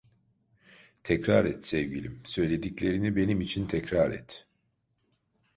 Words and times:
Tekrar 1.03 1.45
et 1.45 1.63
sevgilim, 1.65 2.21
söylediklerini 2.25 3.15
benim 3.15 3.41
için 3.41 3.65
tekrar 3.67 4.11
et… 4.11 4.47